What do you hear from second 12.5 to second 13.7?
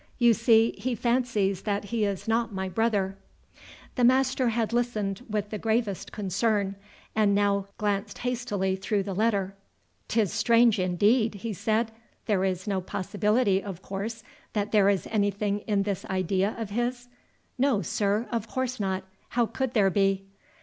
no possibility,